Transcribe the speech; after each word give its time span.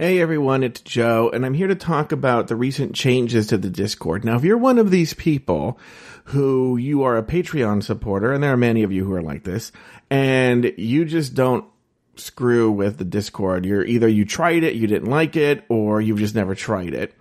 Hey 0.00 0.18
everyone, 0.18 0.62
it's 0.62 0.80
Joe, 0.80 1.30
and 1.30 1.44
I'm 1.44 1.52
here 1.52 1.66
to 1.66 1.74
talk 1.74 2.10
about 2.10 2.48
the 2.48 2.56
recent 2.56 2.94
changes 2.94 3.48
to 3.48 3.58
the 3.58 3.68
Discord. 3.68 4.24
Now, 4.24 4.34
if 4.36 4.44
you're 4.44 4.56
one 4.56 4.78
of 4.78 4.90
these 4.90 5.12
people 5.12 5.78
who 6.24 6.78
you 6.78 7.02
are 7.02 7.18
a 7.18 7.22
Patreon 7.22 7.82
supporter, 7.82 8.32
and 8.32 8.42
there 8.42 8.54
are 8.54 8.56
many 8.56 8.82
of 8.82 8.92
you 8.92 9.04
who 9.04 9.12
are 9.12 9.20
like 9.20 9.44
this, 9.44 9.72
and 10.08 10.72
you 10.78 11.04
just 11.04 11.34
don't 11.34 11.66
screw 12.16 12.70
with 12.70 12.96
the 12.96 13.04
Discord, 13.04 13.66
you're 13.66 13.84
either 13.84 14.08
you 14.08 14.24
tried 14.24 14.64
it, 14.64 14.72
you 14.72 14.86
didn't 14.86 15.10
like 15.10 15.36
it, 15.36 15.64
or 15.68 16.00
you've 16.00 16.18
just 16.18 16.34
never 16.34 16.54
tried 16.54 16.94
it. 16.94 17.14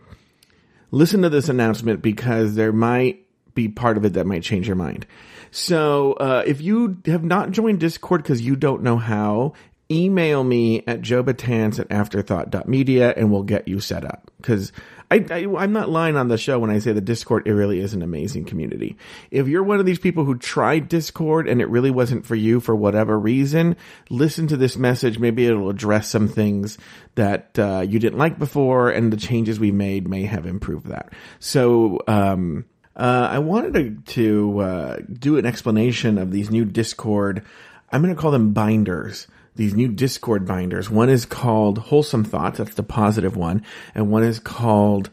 Listen 0.90 1.24
to 1.24 1.30
this 1.30 1.50
announcement 1.50 2.02
because 2.02 2.56
there 2.56 2.72
might 2.72 3.26
be 3.54 3.68
part 3.68 3.98
of 3.98 4.06
it 4.06 4.14
that 4.14 4.26
might 4.26 4.44
change 4.44 4.68
your 4.68 4.78
mind. 4.78 5.06
So, 5.52 6.14
uh, 6.14 6.44
if 6.46 6.62
you 6.62 6.98
have 7.08 7.26
not 7.26 7.52
joined 7.52 7.82
Discord 7.82 8.24
because 8.24 8.42
you 8.42 8.56
don't 8.56 8.84
know 8.84 8.98
how, 8.98 9.54
email 9.92 10.44
me 10.44 10.84
at 10.86 11.02
joebetance 11.02 11.80
at 11.80 11.92
afterthought.media 11.92 13.14
and 13.16 13.32
we'll 13.32 13.44
get 13.44 13.68
you 13.68 13.80
set 13.80 14.06
up. 14.06 14.30
Because 14.38 14.72
I, 15.12 15.26
I, 15.32 15.64
am 15.64 15.74
not 15.74 15.90
lying 15.90 16.16
on 16.16 16.28
the 16.28 16.38
show 16.38 16.60
when 16.60 16.70
I 16.70 16.78
say 16.78 16.94
the 16.94 17.02
Discord, 17.02 17.48
it 17.48 17.54
really 17.54 17.80
is 17.80 17.96
an 17.96 18.04
amazing 18.04 18.46
community. 18.46 18.96
If 19.32 19.48
you're 19.48 19.64
one 19.64 19.80
of 19.80 19.88
these 19.88 19.98
people 19.98 20.24
who 20.24 20.38
tried 20.38 20.88
Discord 20.88 21.48
and 21.48 21.62
it 21.62 21.70
really 21.70 21.90
wasn't 21.90 22.28
for 22.28 22.36
you 22.36 22.60
for 22.60 22.76
whatever 22.76 23.18
reason, 23.18 23.76
listen 24.12 24.46
to 24.48 24.58
this 24.58 24.78
message. 24.78 25.18
Maybe 25.18 25.48
it'll 25.48 25.70
address 25.70 26.10
some 26.10 26.28
things 26.28 26.78
that 27.16 27.58
uh, 27.58 27.84
you 27.88 27.98
didn't 27.98 28.20
like 28.20 28.38
before 28.38 28.92
and 28.92 29.12
the 29.12 29.18
changes 29.18 29.60
we 29.60 29.72
made 29.72 30.08
may 30.08 30.26
have 30.26 30.46
improved 30.46 30.88
that. 30.88 31.12
So, 31.40 32.00
um, 32.08 32.66
uh, 32.96 33.30
I 33.32 33.40
wanted 33.40 33.74
to, 33.74 34.14
to 34.14 34.60
uh, 34.60 34.98
do 35.12 35.38
an 35.38 35.46
explanation 35.46 36.18
of 36.18 36.32
these 36.32 36.52
new 36.52 36.66
Discord. 36.66 37.46
I'm 37.92 38.02
going 38.02 38.14
to 38.14 38.22
call 38.22 38.32
them 38.32 38.52
binders 38.52 39.26
these 39.60 39.76
new 39.76 39.90
Discord 39.90 40.48
binders. 40.48 40.90
One 40.90 41.10
is 41.10 41.26
called 41.26 41.78
Wholesome 41.78 42.24
Thoughts, 42.24 42.58
that's 42.58 42.76
the 42.76 42.82
positive 42.82 43.36
one, 43.36 43.64
and 43.94 44.10
one 44.10 44.24
is 44.24 44.40
called 44.40 45.10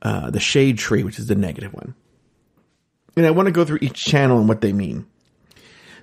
uh, 0.00 0.30
the 0.30 0.38
Shade 0.38 0.78
Tree, 0.78 1.02
which 1.02 1.18
is 1.18 1.26
the 1.26 1.34
negative 1.34 1.74
one. 1.74 1.94
And 3.16 3.26
I 3.26 3.32
want 3.32 3.46
to 3.46 3.52
go 3.52 3.64
through 3.64 3.80
each 3.82 4.02
channel 4.02 4.38
and 4.38 4.48
what 4.48 4.60
they 4.60 4.72
mean. 4.72 5.06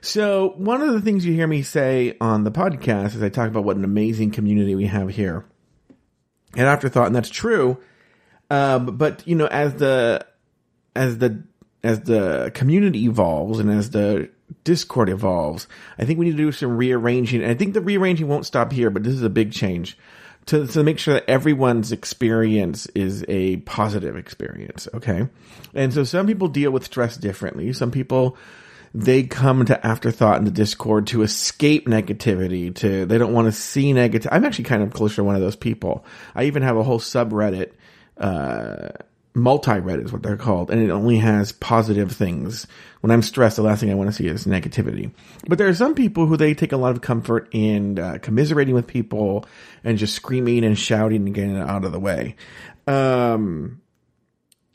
So, 0.01 0.53
one 0.57 0.81
of 0.81 0.93
the 0.93 1.01
things 1.01 1.25
you 1.25 1.33
hear 1.33 1.47
me 1.47 1.61
say 1.61 2.17
on 2.19 2.43
the 2.43 2.51
podcast 2.51 3.15
is 3.15 3.23
I 3.23 3.29
talk 3.29 3.47
about 3.47 3.63
what 3.63 3.77
an 3.77 3.85
amazing 3.85 4.31
community 4.31 4.75
we 4.75 4.85
have 4.87 5.09
here 5.09 5.45
at 6.57 6.67
Afterthought, 6.67 7.07
and 7.07 7.15
that's 7.15 7.29
true. 7.29 7.77
Um, 8.49 8.97
but 8.97 9.25
you 9.25 9.35
know, 9.35 9.47
as 9.47 9.75
the 9.75 10.27
as 10.93 11.17
the 11.19 11.41
as 11.83 12.01
the 12.01 12.51
community 12.53 13.05
evolves 13.05 13.59
and 13.59 13.71
as 13.71 13.91
the 13.91 14.29
Discord 14.63 15.09
evolves, 15.09 15.67
I 15.97 16.05
think 16.05 16.19
we 16.19 16.25
need 16.25 16.31
to 16.31 16.37
do 16.37 16.51
some 16.51 16.77
rearranging. 16.77 17.41
And 17.41 17.51
I 17.51 17.55
think 17.55 17.73
the 17.73 17.81
rearranging 17.81 18.27
won't 18.27 18.45
stop 18.45 18.71
here, 18.71 18.89
but 18.89 19.03
this 19.03 19.13
is 19.13 19.23
a 19.23 19.29
big 19.29 19.51
change 19.51 19.97
to, 20.47 20.65
to 20.67 20.83
make 20.83 20.99
sure 20.99 21.15
that 21.15 21.29
everyone's 21.29 21.91
experience 21.91 22.87
is 22.87 23.23
a 23.27 23.57
positive 23.57 24.15
experience. 24.15 24.87
Okay. 24.93 25.27
And 25.73 25.93
so 25.93 26.03
some 26.03 26.25
people 26.27 26.47
deal 26.47 26.71
with 26.71 26.85
stress 26.85 27.17
differently. 27.17 27.73
Some 27.73 27.91
people, 27.91 28.37
they 28.93 29.23
come 29.23 29.65
to 29.65 29.85
afterthought 29.85 30.37
in 30.37 30.45
the 30.45 30.51
Discord 30.51 31.07
to 31.07 31.21
escape 31.21 31.87
negativity, 31.87 32.73
to, 32.75 33.05
they 33.05 33.17
don't 33.17 33.33
want 33.33 33.47
to 33.47 33.51
see 33.51 33.91
negative. 33.91 34.29
I'm 34.31 34.45
actually 34.45 34.65
kind 34.65 34.81
of 34.81 34.93
closer 34.93 35.17
to 35.17 35.23
one 35.25 35.35
of 35.35 35.41
those 35.41 35.57
people. 35.57 36.05
I 36.33 36.45
even 36.45 36.63
have 36.63 36.77
a 36.77 36.83
whole 36.83 36.99
subreddit, 36.99 37.73
uh, 38.17 38.89
multi-reddit 39.37 40.05
is 40.05 40.11
what 40.11 40.23
they're 40.23 40.35
called, 40.35 40.69
and 40.71 40.81
it 40.81 40.89
only 40.89 41.17
has 41.17 41.51
positive 41.51 42.11
things. 42.11 42.67
When 43.01 43.11
I'm 43.11 43.21
stressed, 43.21 43.55
the 43.55 43.61
last 43.61 43.79
thing 43.79 43.91
I 43.91 43.95
want 43.95 44.09
to 44.09 44.15
see 44.15 44.27
is 44.27 44.45
negativity. 44.45 45.11
But 45.47 45.57
there 45.57 45.67
are 45.67 45.75
some 45.75 45.95
people 45.95 46.25
who 46.25 46.35
they 46.35 46.53
take 46.53 46.71
a 46.71 46.77
lot 46.77 46.91
of 46.91 47.01
comfort 47.01 47.47
in 47.51 47.99
uh, 47.99 48.17
commiserating 48.21 48.73
with 48.73 48.87
people 48.87 49.45
and 49.83 49.97
just 49.97 50.15
screaming 50.15 50.65
and 50.65 50.77
shouting 50.77 51.25
and 51.25 51.35
getting 51.35 51.55
it 51.55 51.61
out 51.61 51.85
of 51.85 51.91
the 51.91 51.99
way. 51.99 52.35
Um, 52.87 53.81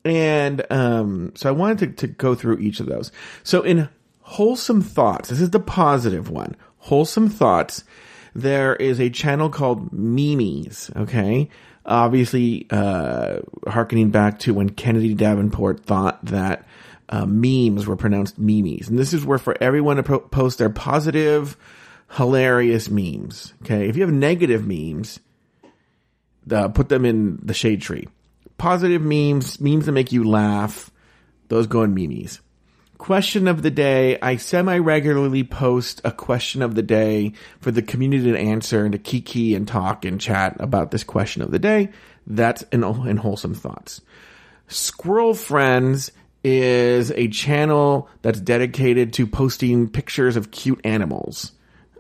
and 0.05 0.65
um, 0.71 1.33
so 1.35 1.49
I 1.49 1.53
wanted 1.53 1.99
to, 1.99 2.07
to 2.07 2.15
go 2.15 2.35
through 2.35 2.59
each 2.59 2.81
of 2.81 2.87
those. 2.87 3.13
So 3.43 3.63
in 3.63 3.89
wholesome 4.21 4.83
thoughts, 4.83 5.29
this 5.29 5.41
is 5.41 5.51
the 5.51 5.61
positive 5.61 6.31
one. 6.31 6.57
Wholesome 6.79 7.29
thoughts. 7.29 7.85
There 8.35 8.75
is 8.75 9.01
a 9.01 9.11
channel 9.11 9.51
called 9.51 9.93
Memes. 9.93 10.91
Okay 10.97 11.49
obviously 11.85 12.67
uh, 12.71 13.41
harkening 13.67 14.11
back 14.11 14.39
to 14.41 14.55
when 14.55 14.71
Kennedy 14.71 15.15
Davenport 15.15 15.85
thought 15.85 16.25
that 16.27 16.67
uh, 17.09 17.27
memes 17.27 17.87
were 17.87 17.97
pronounced 17.97 18.39
memes. 18.39 18.89
And 18.89 18.99
this 18.99 19.13
is 19.13 19.25
where 19.25 19.39
for 19.39 19.57
everyone 19.61 19.97
to 19.97 20.03
pro- 20.03 20.21
post 20.21 20.59
their 20.59 20.71
positive, 20.71 21.57
hilarious 22.13 22.89
memes. 22.89 23.53
Okay. 23.63 23.89
If 23.89 23.97
you 23.97 24.03
have 24.03 24.13
negative 24.13 24.67
memes, 24.67 25.21
uh, 26.51 26.69
put 26.69 26.89
them 26.89 27.05
in 27.05 27.39
the 27.43 27.55
shade 27.55 27.83
tree. 27.83 28.09
Positive 28.59 29.03
memes, 29.03 29.61
memes 29.61 29.87
that 29.87 29.93
make 29.93 30.13
you 30.13 30.25
laugh, 30.25 30.91
those 31.49 31.67
go 31.67 31.83
in 31.83 31.95
memes 31.95 32.41
question 33.03 33.49
of 33.49 33.63
the 33.63 33.71
day. 33.71 34.17
I 34.23 34.37
semi 34.37 34.79
regularly 34.79 35.43
post 35.43 36.01
a 36.05 36.13
question 36.13 36.63
of 36.63 36.77
the 36.77 36.83
day 36.83 37.33
for 37.59 37.73
the 37.73 37.83
community 37.83 38.31
to 38.31 38.39
answer 38.39 38.85
and 38.85 38.93
to 38.93 38.99
kiki 38.99 39.57
and 39.57 39.67
talk 39.67 40.05
and 40.05 40.21
chat 40.21 40.57
about 40.61 40.93
this 40.93 41.03
question 41.03 41.43
of 41.43 41.51
the 41.51 41.59
day. 41.59 41.91
That's 42.29 42.63
in, 42.71 42.85
in 42.85 43.17
wholesome 43.17 43.55
thoughts. 43.55 44.03
Squirrel 44.69 45.35
Friends 45.35 46.13
is 46.45 47.11
a 47.11 47.27
channel 47.27 48.09
that's 48.23 48.39
dedicated 48.39 49.13
to 49.15 49.27
posting 49.27 49.89
pictures 49.89 50.37
of 50.37 50.53
cute 50.53 50.81
animals. 50.85 51.51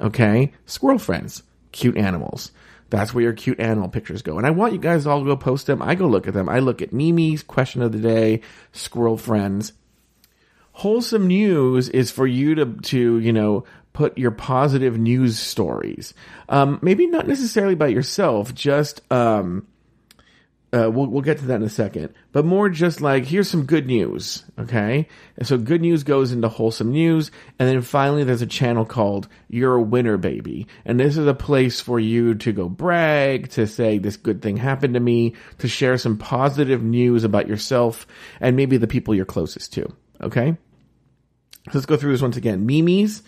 Okay? 0.00 0.52
Squirrel 0.66 1.00
Friends, 1.00 1.42
cute 1.72 1.96
animals. 1.96 2.52
That's 2.91 3.12
where 3.12 3.24
your 3.24 3.32
cute 3.32 3.58
animal 3.58 3.88
pictures 3.88 4.22
go. 4.22 4.38
And 4.38 4.46
I 4.46 4.50
want 4.50 4.72
you 4.72 4.78
guys 4.78 5.04
all 5.08 5.18
to 5.18 5.26
go 5.26 5.36
post 5.36 5.66
them. 5.66 5.82
I 5.82 5.96
go 5.96 6.06
look 6.06 6.28
at 6.28 6.34
them. 6.34 6.48
I 6.48 6.60
look 6.60 6.80
at 6.80 6.92
memes 6.92 7.42
question 7.42 7.82
of 7.82 7.91
the 7.91 7.98
day, 7.98 8.42
Squirrel 8.70 9.16
Friends 9.16 9.72
wholesome 10.72 11.27
news 11.27 11.88
is 11.88 12.10
for 12.10 12.27
you 12.27 12.55
to 12.56 12.66
to 12.83 13.19
you 13.19 13.33
know 13.33 13.65
put 13.93 14.16
your 14.16 14.31
positive 14.31 14.99
news 14.99 15.38
stories. 15.38 16.15
Um, 16.49 16.78
maybe 16.83 17.06
not 17.06 17.28
necessarily 17.28 17.75
by 17.75 17.88
yourself 17.88 18.55
just 18.55 19.00
um, 19.12 19.66
uh, 20.75 20.91
we'll, 20.91 21.06
we'll 21.06 21.21
get 21.21 21.37
to 21.37 21.44
that 21.44 21.56
in 21.56 21.62
a 21.62 21.69
second. 21.69 22.15
But 22.33 22.47
more 22.47 22.71
just 22.71 23.03
like 23.03 23.27
here's 23.27 23.50
some 23.50 23.66
good 23.66 23.87
news 23.87 24.44
okay? 24.59 25.09
And 25.37 25.47
so 25.47 25.59
good 25.59 25.83
news 25.83 26.05
goes 26.05 26.33
into 26.33 26.49
wholesome 26.49 26.93
news 26.93 27.31
and 27.59 27.69
then 27.69 27.83
finally 27.83 28.25
there's 28.25 28.41
a 28.41 28.47
channel 28.47 28.87
called 28.87 29.28
you're 29.49 29.75
a 29.75 29.83
winner 29.83 30.16
baby. 30.16 30.66
And 30.87 30.99
this 30.99 31.19
is 31.19 31.27
a 31.27 31.34
place 31.34 31.81
for 31.81 32.00
you 32.00 32.34
to 32.37 32.53
go 32.53 32.71
brag 32.71 33.50
to 33.50 33.66
say 33.66 33.99
this 33.99 34.16
good 34.16 34.41
thing 34.41 34.56
happened 34.56 34.94
to 34.94 35.00
me 35.00 35.34
to 35.59 35.69
share 35.69 35.99
some 35.99 36.16
positive 36.16 36.83
news 36.83 37.25
about 37.25 37.49
yourself 37.49 38.06
and 38.41 38.56
maybe 38.56 38.78
the 38.78 38.87
people 38.87 39.15
you're 39.15 39.27
closest 39.27 39.75
to 39.75 39.94
Okay? 40.22 40.56
So 41.66 41.71
Let's 41.75 41.87
go 41.87 41.97
through 41.97 42.12
this 42.12 42.22
once 42.22 42.37
again. 42.37 42.66
Memes, 42.66 43.22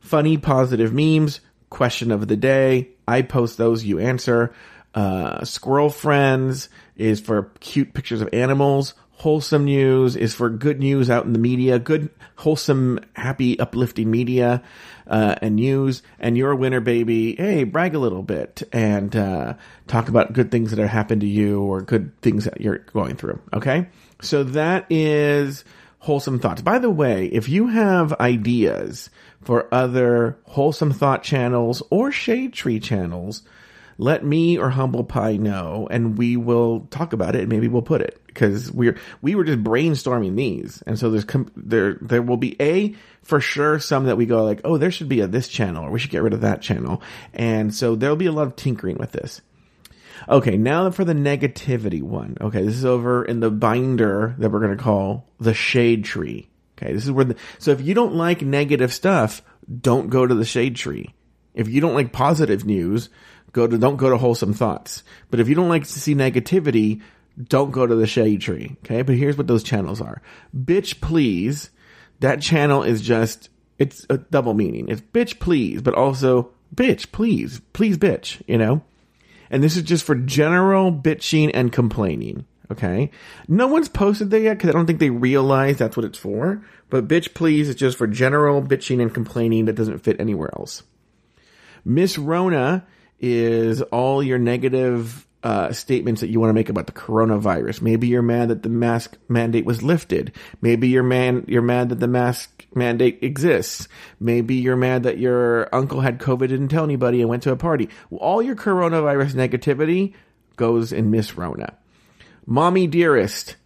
funny, 0.00 0.36
positive 0.36 0.92
memes, 0.92 1.40
question 1.70 2.10
of 2.10 2.26
the 2.26 2.36
day. 2.36 2.88
I 3.06 3.22
post 3.22 3.56
those, 3.56 3.84
you 3.84 3.98
answer. 3.98 4.52
Uh, 4.94 5.44
squirrel 5.44 5.90
friends 5.90 6.68
is 6.96 7.20
for 7.20 7.52
cute 7.60 7.94
pictures 7.94 8.20
of 8.20 8.28
animals. 8.32 8.94
Wholesome 9.12 9.64
news 9.64 10.14
is 10.14 10.32
for 10.32 10.48
good 10.48 10.78
news 10.78 11.10
out 11.10 11.24
in 11.24 11.32
the 11.32 11.40
media, 11.40 11.78
good, 11.78 12.08
wholesome, 12.36 13.00
happy, 13.16 13.58
uplifting 13.58 14.10
media, 14.10 14.62
uh, 15.08 15.34
and 15.42 15.56
news. 15.56 16.02
And 16.20 16.38
you're 16.38 16.52
a 16.52 16.56
winner, 16.56 16.80
baby. 16.80 17.34
Hey, 17.34 17.64
brag 17.64 17.96
a 17.96 17.98
little 17.98 18.22
bit 18.22 18.62
and, 18.72 19.14
uh, 19.16 19.54
talk 19.88 20.08
about 20.08 20.32
good 20.32 20.52
things 20.52 20.70
that 20.70 20.78
have 20.78 20.90
happened 20.90 21.22
to 21.22 21.26
you 21.26 21.60
or 21.60 21.80
good 21.80 22.12
things 22.22 22.44
that 22.44 22.60
you're 22.60 22.78
going 22.78 23.16
through. 23.16 23.40
Okay. 23.52 23.88
So 24.22 24.44
that 24.44 24.86
is, 24.88 25.64
wholesome 25.98 26.38
thoughts. 26.38 26.62
By 26.62 26.78
the 26.78 26.90
way, 26.90 27.26
if 27.26 27.48
you 27.48 27.68
have 27.68 28.12
ideas 28.20 29.10
for 29.42 29.72
other 29.72 30.38
wholesome 30.44 30.92
thought 30.92 31.22
channels 31.22 31.82
or 31.90 32.12
shade 32.12 32.52
tree 32.52 32.80
channels, 32.80 33.42
let 33.98 34.24
me 34.24 34.56
or 34.58 34.70
humble 34.70 35.02
pie 35.02 35.36
know 35.36 35.88
and 35.90 36.16
we 36.16 36.36
will 36.36 36.86
talk 36.90 37.12
about 37.12 37.34
it 37.34 37.42
and 37.42 37.48
maybe 37.48 37.68
we'll 37.68 37.82
put 37.82 38.00
it. 38.00 38.20
Because 38.26 38.70
we're 38.70 38.96
we 39.20 39.34
were 39.34 39.42
just 39.42 39.64
brainstorming 39.64 40.36
these. 40.36 40.80
And 40.86 40.96
so 40.96 41.10
there's 41.10 41.24
com- 41.24 41.50
there 41.56 41.98
there 42.00 42.22
will 42.22 42.36
be 42.36 42.54
a 42.62 42.94
for 43.24 43.40
sure 43.40 43.80
some 43.80 44.04
that 44.04 44.16
we 44.16 44.26
go 44.26 44.44
like 44.44 44.60
oh 44.64 44.76
there 44.76 44.92
should 44.92 45.08
be 45.08 45.20
a 45.20 45.26
this 45.26 45.48
channel 45.48 45.84
or 45.84 45.90
we 45.90 45.98
should 45.98 46.12
get 46.12 46.22
rid 46.22 46.32
of 46.32 46.42
that 46.42 46.62
channel. 46.62 47.02
And 47.34 47.74
so 47.74 47.96
there'll 47.96 48.14
be 48.14 48.26
a 48.26 48.32
lot 48.32 48.46
of 48.46 48.54
tinkering 48.54 48.98
with 48.98 49.10
this 49.10 49.42
Okay, 50.28 50.56
now 50.56 50.90
for 50.90 51.04
the 51.04 51.12
negativity 51.12 52.02
one. 52.02 52.36
Okay, 52.40 52.62
this 52.62 52.76
is 52.76 52.84
over 52.84 53.24
in 53.24 53.40
the 53.40 53.50
binder 53.50 54.34
that 54.38 54.50
we're 54.50 54.60
going 54.60 54.76
to 54.76 54.82
call 54.82 55.28
the 55.38 55.54
shade 55.54 56.04
tree. 56.04 56.48
Okay, 56.76 56.92
this 56.92 57.04
is 57.04 57.10
where 57.10 57.24
the, 57.24 57.36
so 57.58 57.72
if 57.72 57.80
you 57.80 57.94
don't 57.94 58.14
like 58.14 58.42
negative 58.42 58.92
stuff, 58.92 59.42
don't 59.80 60.10
go 60.10 60.26
to 60.26 60.34
the 60.34 60.44
shade 60.44 60.76
tree. 60.76 61.14
If 61.54 61.68
you 61.68 61.80
don't 61.80 61.94
like 61.94 62.12
positive 62.12 62.64
news, 62.64 63.08
go 63.52 63.66
to, 63.66 63.76
don't 63.78 63.96
go 63.96 64.10
to 64.10 64.16
wholesome 64.16 64.54
thoughts. 64.54 65.02
But 65.30 65.40
if 65.40 65.48
you 65.48 65.54
don't 65.54 65.68
like 65.68 65.84
to 65.84 66.00
see 66.00 66.14
negativity, 66.14 67.02
don't 67.42 67.70
go 67.70 67.86
to 67.86 67.94
the 67.94 68.06
shade 68.06 68.40
tree. 68.40 68.76
Okay, 68.84 69.02
but 69.02 69.16
here's 69.16 69.36
what 69.36 69.46
those 69.46 69.62
channels 69.62 70.00
are. 70.00 70.22
Bitch 70.56 71.00
please. 71.00 71.70
That 72.20 72.40
channel 72.40 72.82
is 72.82 73.00
just, 73.00 73.48
it's 73.78 74.04
a 74.10 74.18
double 74.18 74.54
meaning. 74.54 74.88
It's 74.88 75.00
bitch 75.00 75.38
please, 75.38 75.82
but 75.82 75.94
also 75.94 76.50
bitch 76.74 77.12
please. 77.12 77.60
Please 77.72 77.96
bitch, 77.96 78.42
you 78.46 78.58
know? 78.58 78.82
And 79.50 79.62
this 79.62 79.76
is 79.76 79.82
just 79.82 80.04
for 80.04 80.14
general 80.14 80.92
bitching 80.92 81.50
and 81.54 81.72
complaining. 81.72 82.46
Okay. 82.70 83.10
No 83.46 83.66
one's 83.66 83.88
posted 83.88 84.30
there 84.30 84.40
yet 84.40 84.58
because 84.58 84.70
I 84.70 84.72
don't 84.74 84.86
think 84.86 84.98
they 84.98 85.10
realize 85.10 85.78
that's 85.78 85.96
what 85.96 86.04
it's 86.04 86.18
for. 86.18 86.62
But 86.90 87.08
bitch 87.08 87.34
please 87.34 87.68
is 87.68 87.74
just 87.74 87.96
for 87.96 88.06
general 88.06 88.62
bitching 88.62 89.00
and 89.00 89.12
complaining 89.12 89.64
that 89.66 89.74
doesn't 89.74 89.98
fit 89.98 90.20
anywhere 90.20 90.50
else. 90.58 90.82
Miss 91.84 92.18
Rona 92.18 92.86
is 93.20 93.82
all 93.82 94.22
your 94.22 94.38
negative 94.38 95.26
uh, 95.42 95.72
statements 95.72 96.20
that 96.20 96.30
you 96.30 96.40
want 96.40 96.50
to 96.50 96.54
make 96.54 96.68
about 96.68 96.86
the 96.86 96.92
coronavirus. 96.92 97.80
Maybe 97.80 98.08
you're 98.08 98.22
mad 98.22 98.48
that 98.48 98.62
the 98.62 98.68
mask 98.68 99.16
mandate 99.28 99.64
was 99.64 99.82
lifted. 99.82 100.32
Maybe 100.60 100.88
you're 100.88 101.02
man 101.02 101.44
you're 101.46 101.62
mad 101.62 101.90
that 101.90 102.00
the 102.00 102.08
mask 102.08 102.66
mandate 102.74 103.20
exists. 103.22 103.88
Maybe 104.18 104.56
you're 104.56 104.76
mad 104.76 105.04
that 105.04 105.18
your 105.18 105.72
uncle 105.74 106.00
had 106.00 106.18
COVID, 106.18 106.48
didn't 106.48 106.68
tell 106.68 106.84
anybody, 106.84 107.20
and 107.20 107.30
went 107.30 107.44
to 107.44 107.52
a 107.52 107.56
party. 107.56 107.88
All 108.10 108.42
your 108.42 108.56
coronavirus 108.56 109.34
negativity 109.34 110.14
goes 110.56 110.92
in 110.92 111.10
Miss 111.10 111.36
Rona. 111.36 111.74
Mommy 112.44 112.86
dearest, 112.86 113.56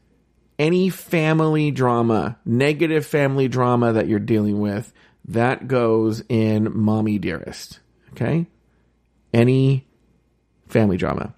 any 0.59 0.91
family 0.91 1.71
drama, 1.71 2.39
negative 2.45 3.07
family 3.07 3.49
drama 3.49 3.95
that 3.95 4.09
you're 4.09 4.19
dealing 4.19 4.61
with, 4.61 4.93
that 5.29 5.69
goes 5.69 6.23
in 6.29 6.77
mommy 6.77 7.19
dearest. 7.19 7.81
Okay? 8.13 8.47
Any 9.33 9.87
family 10.69 10.97
drama. 10.97 11.35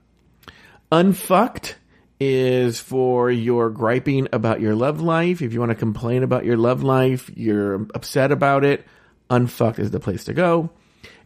Unfucked 0.95 1.77
is 2.21 2.79
for 2.79 3.29
your 3.29 3.69
griping 3.69 4.29
about 4.33 4.61
your 4.61 4.77
love 4.77 5.01
life. 5.01 5.43
If 5.43 5.53
you 5.53 5.59
want 5.59 5.71
to 5.71 5.75
complain 5.75 6.23
about 6.23 6.45
your 6.45 6.57
love 6.57 6.85
life, 6.85 7.29
you're 7.35 7.89
upset 7.97 8.31
about 8.31 8.65
it, 8.65 8.87
unfucked 9.29 9.81
is 9.81 9.91
the 9.91 9.99
place 9.99 10.23
to 10.27 10.35
go. 10.35 10.71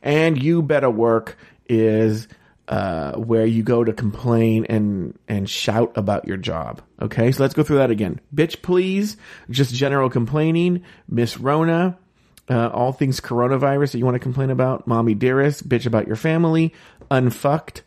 And 0.03 0.43
you 0.43 0.63
better 0.63 0.89
work 0.89 1.37
is 1.69 2.29
uh, 2.67 3.17
where 3.17 3.45
you 3.45 3.63
go 3.63 3.85
to 3.85 3.93
complain 3.93 4.65
and 4.71 5.19
and 5.29 5.51
shout 5.51 5.93
about 5.99 6.27
your 6.27 6.39
job. 6.39 6.81
Okay, 7.03 7.31
so 7.31 7.43
let's 7.43 7.53
go 7.53 7.63
through 7.63 7.77
that 7.77 7.91
again. 7.91 8.23
Bitch, 8.35 8.63
please, 8.63 9.19
just 9.51 9.75
general 9.75 10.09
complaining. 10.09 10.83
Miss 11.07 11.39
Rona, 11.39 11.99
uh, 12.49 12.69
all 12.69 12.93
things 12.93 13.21
coronavirus 13.21 13.93
that 13.93 13.99
you 13.99 14.07
want 14.07 14.15
to 14.15 14.19
complain 14.19 14.49
about. 14.49 14.87
Mommy 14.87 15.13
dearest, 15.13 15.69
bitch 15.69 15.85
about 15.85 16.07
your 16.07 16.17
family. 16.17 16.73
Unfucked, 17.11 17.83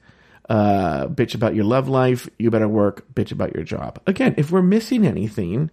uh, 0.52 1.08
bitch 1.08 1.34
about 1.34 1.56
your 1.56 1.64
love 1.64 1.88
life. 1.88 2.30
You 2.38 2.52
better 2.52 2.68
work, 2.68 3.06
bitch 3.14 3.32
about 3.32 3.56
your 3.56 3.64
job. 3.64 4.02
Again, 4.06 4.36
if 4.36 4.52
we're 4.52 4.62
missing 4.62 5.08
anything, 5.08 5.72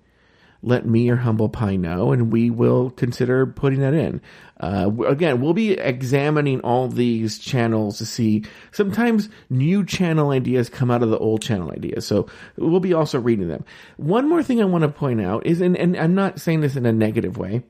let 0.62 0.86
me 0.86 1.10
or 1.10 1.16
Humble 1.16 1.48
Pie 1.48 1.74
know, 1.74 2.12
and 2.12 2.32
we 2.32 2.48
will 2.48 2.90
consider 2.90 3.44
putting 3.44 3.80
that 3.80 3.92
in. 3.92 4.20
Uh, 4.60 4.88
again, 5.04 5.40
we'll 5.40 5.52
be 5.52 5.72
examining 5.72 6.60
all 6.60 6.86
these 6.86 7.40
channels 7.40 7.98
to 7.98 8.06
see. 8.06 8.44
Sometimes 8.70 9.28
new 9.50 9.84
channel 9.84 10.30
ideas 10.30 10.70
come 10.70 10.92
out 10.92 11.02
of 11.02 11.10
the 11.10 11.18
old 11.18 11.42
channel 11.42 11.72
ideas, 11.72 12.06
so 12.06 12.28
we'll 12.56 12.78
be 12.78 12.94
also 12.94 13.18
reading 13.18 13.48
them. 13.48 13.64
One 13.96 14.28
more 14.28 14.44
thing 14.44 14.62
I 14.62 14.64
want 14.66 14.82
to 14.82 14.88
point 14.88 15.20
out 15.20 15.44
is, 15.44 15.60
and, 15.60 15.76
and 15.76 15.96
I'm 15.96 16.14
not 16.14 16.40
saying 16.40 16.60
this 16.60 16.76
in 16.76 16.86
a 16.86 16.92
negative 16.92 17.36
way. 17.36 17.64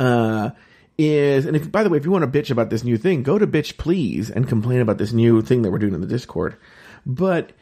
Uh, 0.00 0.50
is 0.98 1.46
and 1.46 1.56
if 1.56 1.70
by 1.70 1.82
the 1.82 1.90
way, 1.90 1.98
if 1.98 2.04
you 2.04 2.10
want 2.10 2.30
to 2.30 2.42
bitch 2.42 2.50
about 2.50 2.70
this 2.70 2.84
new 2.84 2.96
thing, 2.96 3.22
go 3.22 3.38
to 3.38 3.46
bitch 3.46 3.76
please 3.76 4.30
and 4.30 4.48
complain 4.48 4.80
about 4.80 4.98
this 4.98 5.12
new 5.12 5.42
thing 5.42 5.62
that 5.62 5.70
we're 5.70 5.78
doing 5.78 5.94
in 5.94 6.00
the 6.00 6.06
Discord. 6.06 6.56
But 7.04 7.52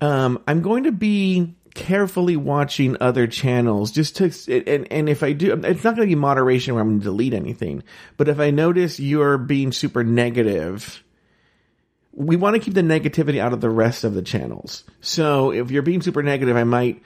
um, 0.00 0.42
I'm 0.46 0.62
going 0.62 0.84
to 0.84 0.92
be 0.92 1.54
carefully 1.76 2.36
watching 2.36 2.96
other 3.00 3.26
channels 3.26 3.92
just 3.92 4.16
to 4.16 4.24
and 4.66 4.90
and 4.90 5.08
if 5.10 5.22
I 5.22 5.32
do 5.32 5.52
it's 5.52 5.84
not 5.84 5.94
going 5.94 6.08
to 6.08 6.14
be 6.14 6.14
moderation 6.14 6.72
where 6.72 6.80
I'm 6.80 6.88
going 6.88 7.00
to 7.00 7.04
delete 7.04 7.34
anything 7.34 7.82
but 8.16 8.28
if 8.28 8.40
I 8.40 8.50
notice 8.50 8.98
you're 8.98 9.36
being 9.36 9.72
super 9.72 10.02
negative 10.02 11.04
we 12.12 12.36
want 12.36 12.56
to 12.56 12.60
keep 12.60 12.72
the 12.72 12.80
negativity 12.80 13.40
out 13.40 13.52
of 13.52 13.60
the 13.60 13.68
rest 13.68 14.04
of 14.04 14.14
the 14.14 14.22
channels 14.22 14.84
so 15.02 15.52
if 15.52 15.70
you're 15.70 15.82
being 15.82 16.00
super 16.00 16.22
negative 16.22 16.56
I 16.56 16.64
might 16.64 17.02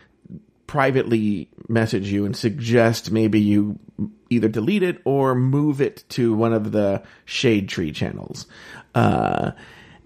privately 0.70 1.48
message 1.66 2.12
you 2.12 2.24
and 2.24 2.36
suggest 2.36 3.10
maybe 3.10 3.40
you 3.40 3.76
either 4.28 4.48
delete 4.48 4.84
it 4.84 5.00
or 5.04 5.34
move 5.34 5.80
it 5.80 6.04
to 6.08 6.32
one 6.32 6.52
of 6.52 6.70
the 6.70 7.02
shade 7.24 7.68
tree 7.68 7.90
channels 7.90 8.46
uh 8.94 9.50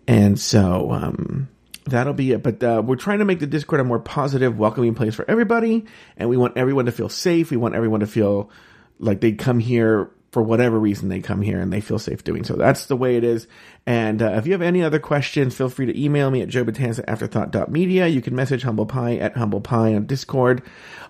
and 0.08 0.40
so 0.40 0.90
um 0.90 1.49
that'll 1.87 2.14
be 2.14 2.32
it. 2.32 2.43
But 2.43 2.62
uh, 2.62 2.82
we're 2.84 2.96
trying 2.96 3.19
to 3.19 3.25
make 3.25 3.40
the 3.40 3.46
Discord 3.46 3.81
a 3.81 3.84
more 3.84 3.99
positive, 3.99 4.58
welcoming 4.58 4.94
place 4.94 5.14
for 5.14 5.28
everybody, 5.31 5.84
and 6.16 6.28
we 6.28 6.37
want 6.38 6.56
everyone 6.56 6.87
to 6.87 6.93
feel 6.93 7.08
safe. 7.08 7.50
We 7.50 7.58
want 7.58 7.75
everyone 7.75 8.00
to 8.00 8.06
feel 8.06 8.50
like 8.99 9.20
they 9.20 9.32
come 9.32 9.58
here 9.58 10.10
for 10.34 10.42
whatever 10.42 10.78
reason 10.78 11.08
they 11.08 11.20
come 11.20 11.40
here 11.40 11.60
and 11.60 11.72
they 11.72 11.81
feel 11.81 11.98
safe 11.98 12.25
doing 12.25 12.42
so. 12.42 12.56
That's 12.56 12.86
the 12.86 12.96
way 12.96 13.16
it 13.16 13.22
is. 13.22 13.46
And 13.86 14.20
uh, 14.20 14.32
if 14.32 14.46
you 14.46 14.52
have 14.52 14.62
any 14.62 14.82
other 14.82 14.98
questions, 14.98 15.54
feel 15.54 15.69
free 15.69 15.86
to 15.86 15.98
email 15.98 16.28
me 16.28 16.42
at 16.42 16.48
joebatanza 16.48 17.04
afterthought.media. 17.06 18.08
You 18.08 18.20
can 18.20 18.34
message 18.34 18.64
Humble 18.64 18.84
Pie 18.84 19.16
at 19.16 19.36
Humble 19.36 19.60
Pie 19.60 19.94
on 19.94 20.06
Discord. 20.06 20.62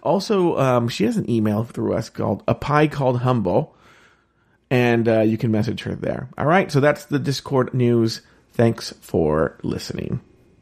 Also, 0.02 0.58
um, 0.58 0.88
she 0.88 1.04
has 1.04 1.16
an 1.16 1.28
email 1.28 1.64
through 1.64 1.94
us 1.94 2.10
called 2.10 2.44
A 2.46 2.54
Pie 2.54 2.88
Called 2.88 3.20
Humble. 3.20 3.74
And 4.70 5.08
uh, 5.08 5.20
you 5.20 5.38
can 5.38 5.50
message 5.50 5.84
her 5.84 5.94
there. 5.94 6.28
All 6.36 6.46
right. 6.46 6.70
So 6.70 6.80
that's 6.80 7.06
the 7.06 7.18
Discord 7.18 7.72
news. 7.72 8.20
Thanks 8.52 8.92
for 9.00 9.58
listening. 9.62 10.20